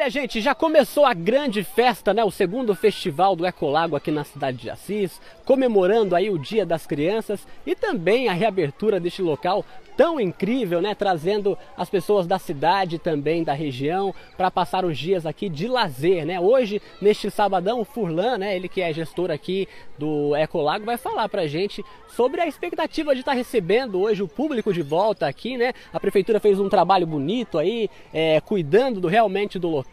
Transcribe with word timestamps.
Olha, 0.00 0.10
gente, 0.10 0.40
já 0.40 0.54
começou 0.54 1.04
a 1.04 1.12
grande 1.12 1.64
festa, 1.64 2.14
né? 2.14 2.22
O 2.22 2.30
segundo 2.30 2.72
festival 2.72 3.34
do 3.34 3.44
Ecolago 3.44 3.96
aqui 3.96 4.12
na 4.12 4.22
cidade 4.22 4.58
de 4.58 4.70
Assis, 4.70 5.20
comemorando 5.44 6.14
aí 6.14 6.30
o 6.30 6.38
Dia 6.38 6.64
das 6.64 6.86
Crianças 6.86 7.44
e 7.66 7.74
também 7.74 8.28
a 8.28 8.32
reabertura 8.32 9.00
deste 9.00 9.22
local 9.22 9.64
tão 9.96 10.20
incrível, 10.20 10.80
né? 10.80 10.94
Trazendo 10.94 11.58
as 11.76 11.90
pessoas 11.90 12.28
da 12.28 12.38
cidade 12.38 13.00
também, 13.00 13.42
da 13.42 13.52
região, 13.52 14.14
para 14.36 14.48
passar 14.48 14.84
os 14.84 14.96
dias 14.96 15.26
aqui 15.26 15.48
de 15.48 15.66
lazer, 15.66 16.24
né? 16.24 16.38
Hoje, 16.38 16.80
neste 17.02 17.28
sabadão, 17.28 17.80
o 17.80 17.84
Furlan, 17.84 18.38
né? 18.38 18.54
Ele 18.54 18.68
que 18.68 18.80
é 18.80 18.92
gestor 18.92 19.32
aqui 19.32 19.66
do 19.98 20.36
Ecolago, 20.36 20.84
vai 20.84 20.96
falar 20.96 21.28
pra 21.28 21.48
gente 21.48 21.84
sobre 22.06 22.40
a 22.40 22.46
expectativa 22.46 23.12
de 23.12 23.20
estar 23.20 23.32
recebendo 23.32 24.00
hoje 24.00 24.22
o 24.22 24.28
público 24.28 24.72
de 24.72 24.82
volta 24.82 25.26
aqui, 25.26 25.56
né? 25.56 25.72
A 25.92 25.98
prefeitura 25.98 26.38
fez 26.38 26.60
um 26.60 26.68
trabalho 26.68 27.04
bonito 27.04 27.58
aí, 27.58 27.90
é, 28.14 28.40
cuidando 28.40 29.00
do, 29.00 29.08
realmente 29.08 29.58
do 29.58 29.68
local. 29.68 29.87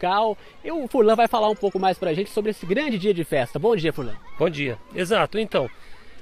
E 0.64 0.70
o 0.70 0.86
Furlan 0.88 1.16
vai 1.16 1.28
falar 1.28 1.48
um 1.48 1.54
pouco 1.54 1.78
mais 1.78 1.98
pra 1.98 2.12
gente 2.12 2.30
sobre 2.30 2.50
esse 2.50 2.66
grande 2.66 2.98
dia 2.98 3.14
de 3.14 3.24
festa. 3.24 3.58
Bom 3.58 3.74
dia, 3.74 3.92
Furlan. 3.92 4.14
Bom 4.38 4.50
dia. 4.50 4.78
Exato, 4.94 5.38
então. 5.38 5.68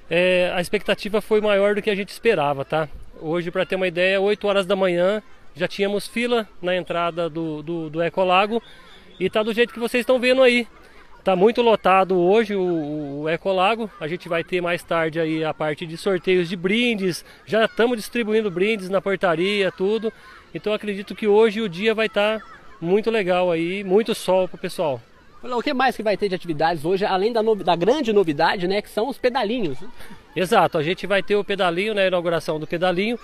É, 0.08 0.52
a 0.54 0.60
expectativa 0.60 1.20
foi 1.20 1.40
maior 1.40 1.74
do 1.74 1.82
que 1.82 1.90
a 1.90 1.94
gente 1.94 2.10
esperava, 2.10 2.64
tá? 2.64 2.88
Hoje, 3.20 3.50
para 3.50 3.64
ter 3.64 3.76
uma 3.76 3.88
ideia, 3.88 4.20
8 4.20 4.46
horas 4.46 4.66
da 4.66 4.76
manhã 4.76 5.22
já 5.54 5.68
tínhamos 5.68 6.08
fila 6.08 6.48
na 6.60 6.74
entrada 6.76 7.28
do, 7.30 7.62
do, 7.62 7.90
do 7.90 8.02
Ecolago 8.02 8.62
e 9.18 9.30
tá 9.30 9.42
do 9.42 9.52
jeito 9.52 9.72
que 9.72 9.78
vocês 9.80 10.02
estão 10.02 10.18
vendo 10.18 10.42
aí. 10.42 10.66
Tá 11.22 11.34
muito 11.34 11.62
lotado 11.62 12.18
hoje 12.18 12.54
o, 12.54 13.22
o 13.22 13.28
Ecolago. 13.28 13.90
A 13.98 14.06
gente 14.06 14.28
vai 14.28 14.44
ter 14.44 14.60
mais 14.60 14.82
tarde 14.82 15.18
aí 15.18 15.42
a 15.42 15.54
parte 15.54 15.86
de 15.86 15.96
sorteios 15.96 16.50
de 16.50 16.56
brindes. 16.56 17.24
Já 17.46 17.64
estamos 17.64 17.96
distribuindo 17.96 18.50
brindes 18.50 18.90
na 18.90 19.00
portaria, 19.00 19.72
tudo. 19.72 20.12
Então 20.54 20.74
acredito 20.74 21.14
que 21.14 21.26
hoje 21.26 21.62
o 21.62 21.68
dia 21.68 21.94
vai 21.94 22.06
estar 22.06 22.40
tá 22.40 22.46
muito 22.84 23.10
legal 23.10 23.50
aí, 23.50 23.82
muito 23.82 24.14
sol 24.14 24.46
pro 24.46 24.58
pessoal. 24.58 25.00
O 25.42 25.62
que 25.62 25.74
mais 25.74 25.94
que 25.94 26.02
vai 26.02 26.16
ter 26.16 26.28
de 26.28 26.34
atividades 26.34 26.84
hoje, 26.84 27.04
além 27.04 27.32
da, 27.32 27.42
da 27.42 27.76
grande 27.76 28.12
novidade, 28.12 28.66
né, 28.66 28.80
que 28.80 28.88
são 28.88 29.08
os 29.08 29.18
pedalinhos? 29.18 29.78
Exato, 30.34 30.78
a 30.78 30.82
gente 30.82 31.06
vai 31.06 31.22
ter 31.22 31.36
o 31.36 31.44
pedalinho, 31.44 31.92
né, 31.92 32.04
a 32.04 32.08
inauguração 32.08 32.58
do 32.58 32.66
pedalinho, 32.66 33.18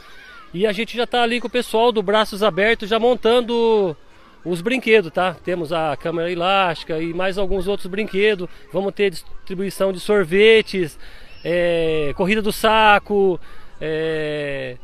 e 0.52 0.67
a 0.67 0.72
gente 0.72 0.97
já 0.97 1.05
está 1.05 1.22
ali 1.22 1.41
com 1.41 1.47
o 1.47 1.50
pessoal 1.50 1.91
do 1.91 2.02
Braços 2.02 2.42
Abertos 2.42 2.89
já 2.89 2.98
montando 2.98 3.97
os 4.44 4.61
brinquedos, 4.61 5.12
tá? 5.12 5.34
Temos 5.44 5.72
a 5.72 5.97
câmera 5.97 6.30
elástica 6.30 6.98
e 6.98 7.14
mais 7.14 7.39
alguns 7.39 7.69
outros 7.69 7.86
brinquedos. 7.86 8.48
Vamos 8.72 8.92
ter 8.92 9.11
distribuição 9.11 9.92
de 9.92 10.00
sorvetes, 10.00 10.98
é, 11.45 12.12
corrida 12.17 12.42
do 12.42 12.52
saco, 12.52 13.39
é, 13.80 14.77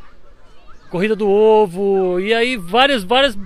corrida 0.91 1.17
do 1.17 1.29
ovo 1.29 2.21
e 2.21 2.33
aí 2.33 2.57
várias, 2.57 3.03
várias 3.03 3.37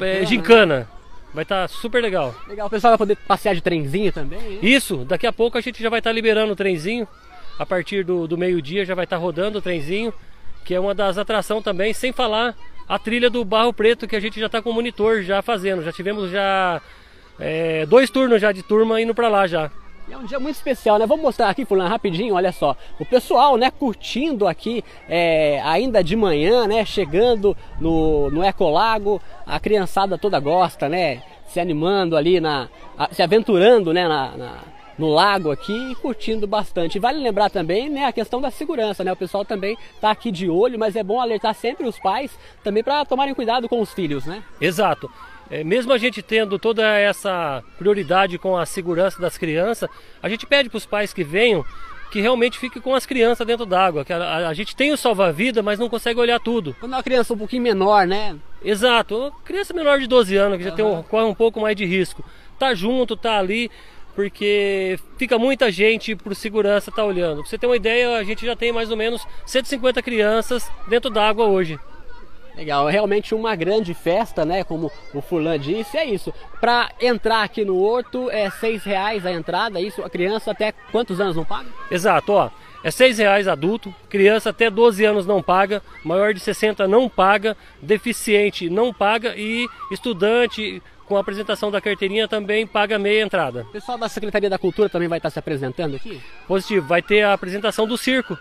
é, 0.00 0.24
gincana. 0.24 0.88
Vai 1.32 1.42
estar 1.42 1.62
tá 1.62 1.68
super 1.68 2.02
legal. 2.02 2.34
Legal, 2.48 2.66
o 2.66 2.70
pessoal 2.70 2.92
vai 2.92 2.98
poder 2.98 3.16
passear 3.16 3.54
de 3.54 3.60
trenzinho 3.60 4.12
também? 4.12 4.40
Hein? 4.40 4.58
Isso, 4.62 4.98
daqui 5.04 5.26
a 5.26 5.32
pouco 5.32 5.58
a 5.58 5.60
gente 5.60 5.82
já 5.82 5.90
vai 5.90 6.00
estar 6.00 6.10
tá 6.10 6.14
liberando 6.14 6.52
o 6.52 6.56
trenzinho. 6.56 7.06
A 7.58 7.66
partir 7.66 8.04
do, 8.04 8.28
do 8.28 8.38
meio-dia 8.38 8.84
já 8.84 8.94
vai 8.94 9.04
estar 9.04 9.16
tá 9.16 9.22
rodando 9.22 9.58
o 9.58 9.62
trenzinho, 9.62 10.14
que 10.64 10.74
é 10.74 10.80
uma 10.80 10.94
das 10.94 11.18
atrações 11.18 11.64
também, 11.64 11.92
sem 11.92 12.12
falar 12.12 12.54
a 12.88 12.98
trilha 12.98 13.28
do 13.28 13.44
Barro 13.44 13.72
Preto, 13.72 14.06
que 14.06 14.14
a 14.14 14.20
gente 14.20 14.38
já 14.38 14.46
está 14.46 14.62
com 14.62 14.70
o 14.70 14.72
monitor 14.72 15.22
já 15.22 15.42
fazendo. 15.42 15.82
Já 15.82 15.92
tivemos 15.92 16.30
já 16.30 16.80
é, 17.38 17.84
dois 17.84 18.10
turnos 18.10 18.40
já 18.40 18.52
de 18.52 18.62
turma 18.62 19.00
indo 19.00 19.14
para 19.14 19.28
lá 19.28 19.46
já. 19.46 19.70
É 20.10 20.16
um 20.16 20.24
dia 20.24 20.40
muito 20.40 20.56
especial, 20.56 20.98
né? 20.98 21.06
Vamos 21.06 21.22
mostrar 21.22 21.50
aqui, 21.50 21.64
Fulano, 21.64 21.90
rapidinho, 21.90 22.34
olha 22.34 22.50
só. 22.50 22.74
O 22.98 23.04
pessoal, 23.04 23.56
né, 23.56 23.70
curtindo 23.70 24.46
aqui 24.46 24.82
é, 25.08 25.60
ainda 25.62 26.02
de 26.02 26.16
manhã, 26.16 26.66
né? 26.66 26.84
Chegando 26.84 27.56
no, 27.78 28.30
no 28.30 28.42
Ecolago, 28.42 29.20
a 29.46 29.60
criançada 29.60 30.16
toda 30.16 30.40
gosta, 30.40 30.88
né? 30.88 31.22
Se 31.46 31.60
animando 31.60 32.16
ali, 32.16 32.40
na, 32.40 32.68
se 33.12 33.22
aventurando, 33.22 33.92
né, 33.92 34.08
na, 34.08 34.36
na 34.36 34.58
no 34.98 35.08
lago 35.08 35.50
aqui 35.52 35.92
e 35.92 35.94
curtindo 35.94 36.46
bastante. 36.46 36.98
Vale 36.98 37.20
lembrar 37.20 37.48
também 37.48 37.88
né, 37.88 38.04
a 38.04 38.12
questão 38.12 38.40
da 38.40 38.50
segurança, 38.50 39.04
né? 39.04 39.12
O 39.12 39.16
pessoal 39.16 39.44
também 39.44 39.78
está 39.94 40.10
aqui 40.10 40.32
de 40.32 40.50
olho, 40.50 40.78
mas 40.78 40.96
é 40.96 41.04
bom 41.04 41.20
alertar 41.20 41.54
sempre 41.54 41.86
os 41.86 41.98
pais 42.00 42.36
também 42.64 42.82
para 42.82 43.04
tomarem 43.04 43.34
cuidado 43.34 43.68
com 43.68 43.80
os 43.80 43.92
filhos, 43.92 44.26
né? 44.26 44.42
Exato. 44.60 45.08
É, 45.50 45.64
mesmo 45.64 45.92
a 45.92 45.98
gente 45.98 46.22
tendo 46.22 46.58
toda 46.58 46.82
essa 46.98 47.62
prioridade 47.78 48.38
com 48.38 48.56
a 48.56 48.66
segurança 48.66 49.20
das 49.20 49.38
crianças, 49.38 49.88
a 50.22 50.28
gente 50.28 50.46
pede 50.46 50.68
para 50.68 50.76
os 50.76 50.86
pais 50.86 51.12
que 51.12 51.24
venham 51.24 51.64
que 52.10 52.20
realmente 52.20 52.58
fique 52.58 52.80
com 52.80 52.94
as 52.94 53.06
crianças 53.06 53.46
dentro 53.46 53.66
d'água. 53.66 54.04
Que 54.04 54.12
a, 54.12 54.16
a, 54.16 54.48
a, 54.48 54.54
gente 54.54 54.74
tem 54.74 54.92
o 54.92 54.96
salva-vida, 54.96 55.62
mas 55.62 55.78
não 55.78 55.88
consegue 55.88 56.18
olhar 56.18 56.40
tudo. 56.40 56.74
Quando 56.80 56.92
é 56.92 56.96
uma 56.96 57.02
criança 57.02 57.34
um 57.34 57.38
pouquinho 57.38 57.62
menor, 57.62 58.06
né? 58.06 58.36
Exato, 58.64 59.32
criança 59.44 59.72
menor 59.72 59.98
de 59.98 60.06
12 60.06 60.36
anos, 60.36 60.58
que 60.58 60.64
já 60.64 60.72
tem 60.72 60.84
um, 60.84 61.02
corre 61.02 61.26
um 61.26 61.34
pouco 61.34 61.60
mais 61.60 61.76
de 61.76 61.84
risco. 61.84 62.24
Tá 62.58 62.74
junto, 62.74 63.16
tá 63.16 63.38
ali, 63.38 63.70
porque 64.14 64.98
fica 65.16 65.38
muita 65.38 65.70
gente 65.70 66.16
por 66.16 66.34
segurança 66.34 66.90
tá 66.90 67.04
olhando. 67.04 67.40
Pra 67.40 67.50
você 67.50 67.58
ter 67.58 67.66
uma 67.66 67.76
ideia, 67.76 68.16
a 68.16 68.24
gente 68.24 68.44
já 68.44 68.56
tem 68.56 68.72
mais 68.72 68.90
ou 68.90 68.96
menos 68.96 69.24
150 69.46 70.02
crianças 70.02 70.68
dentro 70.88 71.10
d'água 71.10 71.46
hoje. 71.46 71.78
Legal, 72.58 72.88
é 72.88 72.92
realmente 72.92 73.36
uma 73.36 73.54
grande 73.54 73.94
festa, 73.94 74.44
né? 74.44 74.64
Como 74.64 74.90
o 75.14 75.22
Furlan 75.22 75.56
disse, 75.60 75.96
é 75.96 76.04
isso. 76.04 76.34
Para 76.60 76.90
entrar 77.00 77.44
aqui 77.44 77.64
no 77.64 77.78
Horto 77.78 78.28
é 78.32 78.50
seis 78.50 78.82
reais 78.82 79.24
a 79.24 79.30
entrada, 79.30 79.78
é 79.78 79.82
isso. 79.82 80.02
A 80.02 80.10
criança 80.10 80.50
até 80.50 80.72
quantos 80.90 81.20
anos 81.20 81.36
não 81.36 81.44
paga? 81.44 81.68
Exato, 81.88 82.32
ó. 82.32 82.50
É 82.82 82.90
seis 82.90 83.18
reais 83.18 83.46
adulto, 83.46 83.94
criança 84.08 84.50
até 84.50 84.70
12 84.70 85.04
anos 85.04 85.26
não 85.26 85.42
paga, 85.42 85.82
maior 86.04 86.32
de 86.32 86.40
60 86.40 86.86
não 86.86 87.08
paga, 87.08 87.56
deficiente 87.82 88.70
não 88.70 88.92
paga 88.92 89.34
e 89.36 89.68
estudante 89.90 90.80
com 91.04 91.16
a 91.16 91.20
apresentação 91.20 91.70
da 91.70 91.80
carteirinha 91.80 92.28
também 92.28 92.66
paga 92.66 92.98
meia 92.98 93.22
entrada. 93.22 93.62
O 93.62 93.72
pessoal 93.72 93.98
da 93.98 94.08
Secretaria 94.08 94.50
da 94.50 94.58
Cultura 94.58 94.88
também 94.88 95.08
vai 95.08 95.18
estar 95.18 95.30
se 95.30 95.38
apresentando 95.38 95.96
aqui? 95.96 96.20
Positivo, 96.46 96.86
vai 96.86 97.02
ter 97.02 97.22
a 97.22 97.32
apresentação 97.32 97.86
do 97.86 97.96
circo 97.96 98.38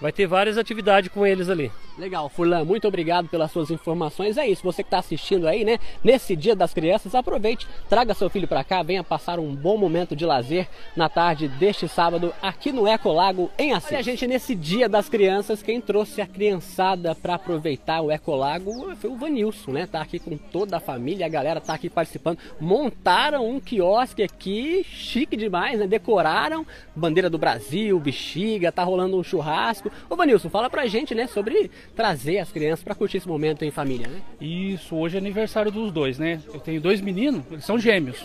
vai 0.00 0.12
ter 0.12 0.26
várias 0.26 0.58
atividades 0.58 1.10
com 1.10 1.26
eles 1.26 1.48
ali. 1.48 1.70
Legal, 1.96 2.28
Furlan, 2.28 2.64
muito 2.64 2.88
obrigado 2.88 3.28
pelas 3.28 3.52
suas 3.52 3.70
informações. 3.70 4.36
É 4.36 4.46
isso, 4.46 4.64
você 4.64 4.82
que 4.82 4.88
está 4.88 4.98
assistindo 4.98 5.46
aí, 5.46 5.64
né? 5.64 5.78
Nesse 6.02 6.34
Dia 6.34 6.56
das 6.56 6.74
Crianças, 6.74 7.14
aproveite, 7.14 7.68
traga 7.88 8.14
seu 8.14 8.28
filho 8.28 8.48
para 8.48 8.64
cá, 8.64 8.82
venha 8.82 9.04
passar 9.04 9.38
um 9.38 9.54
bom 9.54 9.76
momento 9.76 10.16
de 10.16 10.26
lazer 10.26 10.68
na 10.96 11.08
tarde 11.08 11.46
deste 11.46 11.86
sábado 11.86 12.34
aqui 12.42 12.72
no 12.72 12.88
Ecolago 12.88 13.48
em 13.56 13.72
Assis. 13.72 13.92
Olha, 13.92 14.02
gente, 14.02 14.26
nesse 14.26 14.56
Dia 14.56 14.88
das 14.88 15.08
Crianças, 15.08 15.62
quem 15.62 15.80
trouxe 15.80 16.20
a 16.20 16.26
criançada 16.26 17.14
para 17.14 17.36
aproveitar 17.36 18.00
o 18.00 18.10
Ecolago 18.10 18.94
foi 18.96 19.10
o 19.10 19.16
Vanilson, 19.16 19.70
né? 19.70 19.86
Tá 19.86 20.00
aqui 20.00 20.18
com 20.18 20.36
toda 20.36 20.78
a 20.78 20.80
família, 20.80 21.26
a 21.26 21.28
galera 21.28 21.60
tá 21.60 21.74
aqui 21.74 21.88
participando. 21.88 22.38
Montaram 22.60 23.48
um 23.48 23.60
quiosque 23.60 24.24
aqui, 24.24 24.84
chique 24.84 25.36
demais, 25.36 25.78
né? 25.78 25.86
Decoraram 25.86 26.66
bandeira 26.94 27.30
do 27.30 27.38
Brasil, 27.38 28.00
bexiga, 28.00 28.72
tá 28.72 28.82
rolando 28.82 29.16
um 29.16 29.22
churrasco. 29.22 29.83
Ô 30.08 30.16
Vanilson, 30.16 30.48
fala 30.48 30.68
pra 30.70 30.86
gente, 30.86 31.14
né, 31.14 31.26
sobre 31.26 31.70
trazer 31.94 32.38
as 32.38 32.50
crianças 32.50 32.84
para 32.84 32.94
curtir 32.94 33.18
esse 33.18 33.28
momento 33.28 33.64
em 33.64 33.70
família, 33.70 34.06
né? 34.06 34.20
Isso, 34.40 34.96
hoje 34.96 35.16
é 35.16 35.18
aniversário 35.18 35.70
dos 35.70 35.92
dois, 35.92 36.18
né? 36.18 36.40
Eu 36.52 36.60
tenho 36.60 36.80
dois 36.80 37.00
meninos, 37.00 37.42
eles 37.50 37.64
são 37.64 37.78
gêmeos, 37.78 38.16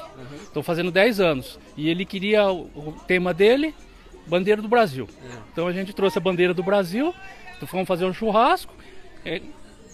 estão 0.41 0.57
uhum. 0.57 0.63
fazendo 0.63 0.91
10 0.91 1.19
anos. 1.19 1.59
E 1.75 1.89
ele 1.89 2.05
queria 2.05 2.51
o 2.51 2.95
tema 3.07 3.33
dele, 3.33 3.73
bandeira 4.27 4.61
do 4.61 4.67
Brasil. 4.67 5.07
É. 5.23 5.37
Então 5.51 5.67
a 5.67 5.73
gente 5.73 5.93
trouxe 5.93 6.17
a 6.17 6.21
bandeira 6.21 6.53
do 6.53 6.63
Brasil, 6.63 7.13
então 7.55 7.67
fomos 7.67 7.87
fazer 7.87 8.05
um 8.05 8.13
churrasco. 8.13 8.73
É, 9.25 9.41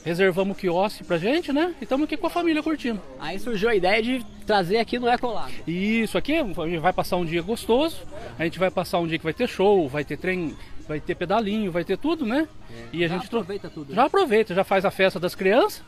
reservamos 0.06 0.56
o 0.56 0.60
quiosque 0.60 1.04
pra 1.04 1.18
gente, 1.18 1.52
né? 1.52 1.74
E 1.82 1.84
estamos 1.84 2.06
aqui 2.06 2.16
com 2.16 2.28
a 2.28 2.30
família 2.30 2.62
curtindo. 2.62 3.02
Aí 3.20 3.40
surgiu 3.40 3.70
a 3.70 3.76
ideia 3.76 4.02
de 4.04 4.24
trazer 4.46 4.78
aqui 4.78 5.00
no 5.00 5.10
Ecolab. 5.10 5.52
Isso, 5.66 6.16
aqui 6.16 6.36
a 6.36 6.44
gente 6.44 6.78
vai 6.78 6.94
passar 6.94 7.18
um 7.18 7.26
dia 7.26 7.42
gostoso, 7.42 8.04
a 8.38 8.44
gente 8.44 8.60
vai 8.60 8.70
passar 8.70 9.00
um 9.00 9.08
dia 9.08 9.18
que 9.18 9.24
vai 9.24 9.34
ter 9.34 9.50
show, 9.50 9.90
vai 9.90 10.06
ter 10.06 10.18
trem, 10.18 10.56
vai 10.88 11.00
ter 11.00 11.16
pedalinho, 11.16 11.72
vai 11.72 11.84
ter 11.84 11.98
tudo, 11.98 12.26
né? 12.26 12.48
É, 12.70 12.84
e 12.94 13.04
a 13.04 13.08
gente 13.08 13.26
aproveita 13.26 13.70
tudo. 13.70 13.94
Já 13.94 14.02
né? 14.02 14.08
aproveita, 14.08 14.54
já 14.54 14.64
faz 14.64 14.86
a 14.86 14.92
festa 14.92 15.20
das 15.20 15.36
crianças, 15.36 15.84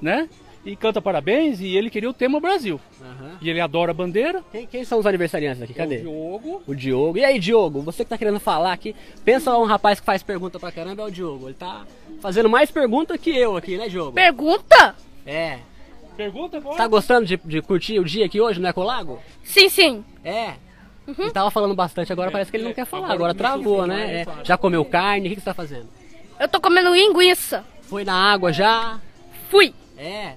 né? 0.00 0.28
E 0.64 0.76
canta 0.76 1.00
parabéns 1.00 1.60
e 1.60 1.74
ele 1.74 1.88
queria 1.88 2.10
o 2.10 2.12
tema 2.12 2.38
Brasil. 2.38 2.78
Uhum. 3.00 3.30
E 3.40 3.48
ele 3.48 3.60
adora 3.60 3.92
a 3.92 3.94
bandeira. 3.94 4.44
Quem, 4.52 4.66
quem, 4.66 4.84
são 4.84 4.98
os 4.98 5.06
aniversariantes 5.06 5.62
aqui? 5.62 5.72
Cadê? 5.72 5.96
É 5.96 5.98
o 6.00 6.02
Diogo. 6.02 6.62
O 6.66 6.74
Diogo. 6.74 7.18
E 7.18 7.24
aí, 7.24 7.38
Diogo, 7.38 7.80
você 7.80 8.04
que 8.04 8.10
tá 8.10 8.18
querendo 8.18 8.38
falar 8.38 8.72
aqui, 8.72 8.94
pensa 9.24 9.56
um 9.56 9.64
rapaz 9.64 10.00
que 10.00 10.06
faz 10.06 10.22
pergunta 10.22 10.58
pra 10.60 10.70
caramba, 10.70 11.02
é 11.02 11.06
o 11.06 11.10
Diogo. 11.10 11.46
Ele 11.46 11.54
tá 11.54 11.86
fazendo 12.20 12.50
mais 12.50 12.70
pergunta 12.70 13.16
que 13.16 13.30
eu 13.30 13.56
aqui, 13.56 13.78
né, 13.78 13.88
Diogo? 13.88 14.12
Pergunta? 14.12 14.94
É. 15.24 15.60
Pergunta 16.14 16.58
agora. 16.58 16.76
Tá 16.76 16.86
gostando 16.86 17.24
de, 17.24 17.38
de 17.38 17.62
curtir 17.62 17.98
o 17.98 18.04
dia 18.04 18.26
aqui 18.26 18.38
hoje 18.38 18.60
no 18.60 18.68
Ecolago? 18.68 19.18
Sim, 19.42 19.70
sim. 19.70 20.04
É. 20.22 20.56
Uhum. 21.06 21.14
Ele 21.18 21.30
tava 21.30 21.50
falando 21.50 21.74
bastante, 21.74 22.12
agora 22.12 22.30
parece 22.30 22.50
que 22.50 22.56
ele 22.56 22.64
não 22.64 22.74
quer 22.74 22.84
falar. 22.84 23.06
Agora, 23.06 23.14
agora 23.14 23.34
travou, 23.34 23.86
né? 23.86 24.22
É. 24.22 24.26
Já 24.44 24.56
comeu 24.56 24.84
carne? 24.84 25.26
O 25.26 25.30
que, 25.30 25.36
que 25.36 25.40
você 25.40 25.46
tá 25.46 25.54
fazendo? 25.54 25.88
Eu 26.38 26.48
tô 26.48 26.60
comendo 26.60 26.94
linguiça. 26.94 27.64
Foi 27.82 28.04
na 28.04 28.14
água 28.14 28.52
já? 28.52 29.00
Fui. 29.50 29.74
É. 29.98 30.34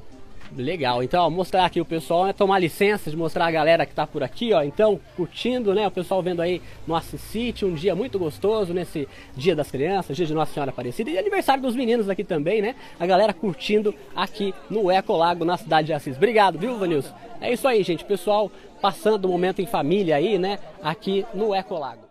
Legal, 0.55 1.01
então 1.01 1.29
mostrar 1.31 1.65
aqui 1.65 1.81
o 1.81 1.85
pessoal, 1.85 2.25
né, 2.25 2.33
tomar 2.33 2.59
licença 2.59 3.09
de 3.09 3.17
mostrar 3.17 3.47
a 3.47 3.51
galera 3.51 3.87
que 3.87 3.93
tá 3.93 4.05
por 4.05 4.21
aqui, 4.21 4.53
ó, 4.53 4.61
então 4.61 4.99
curtindo, 5.15 5.73
né, 5.73 5.87
o 5.87 5.91
pessoal 5.91 6.21
vendo 6.21 6.41
aí 6.41 6.61
no 6.85 6.95
Assis 6.95 7.21
City, 7.21 7.65
um 7.65 7.73
dia 7.73 7.95
muito 7.95 8.19
gostoso 8.19 8.71
nesse 8.71 9.07
Dia 9.35 9.55
das 9.55 9.71
Crianças, 9.71 10.15
Dia 10.15 10.27
de 10.27 10.33
Nossa 10.33 10.53
Senhora 10.53 10.69
Aparecida 10.69 11.09
e 11.09 11.17
aniversário 11.17 11.63
dos 11.63 11.75
meninos 11.75 12.07
aqui 12.07 12.23
também, 12.23 12.61
né, 12.61 12.75
a 12.99 13.05
galera 13.05 13.33
curtindo 13.33 13.95
aqui 14.15 14.53
no 14.69 14.91
Ecolago, 14.91 15.43
na 15.43 15.57
cidade 15.57 15.87
de 15.87 15.93
Assis. 15.93 16.17
Obrigado, 16.17 16.59
viu, 16.59 16.77
Vanilson? 16.77 17.13
É 17.41 17.51
isso 17.51 17.67
aí, 17.67 17.81
gente, 17.81 18.05
pessoal 18.05 18.51
passando 18.79 19.25
o 19.25 19.29
momento 19.29 19.59
em 19.59 19.65
família 19.65 20.17
aí, 20.17 20.37
né, 20.37 20.59
aqui 20.83 21.25
no 21.33 21.55
Ecolago. 21.55 22.03